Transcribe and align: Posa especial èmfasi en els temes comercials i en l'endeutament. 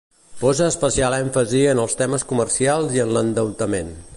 Posa 0.37 0.69
especial 0.71 1.17
èmfasi 1.17 1.61
en 1.73 1.81
els 1.83 1.93
temes 1.99 2.25
comercials 2.33 2.97
i 2.99 3.05
en 3.05 3.15
l'endeutament. 3.19 3.95